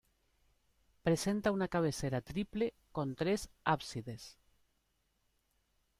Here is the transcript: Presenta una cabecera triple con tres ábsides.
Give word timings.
Presenta 1.03 1.51
una 1.51 1.67
cabecera 1.67 2.21
triple 2.21 2.73
con 2.91 3.13
tres 3.13 3.51
ábsides. 3.65 4.39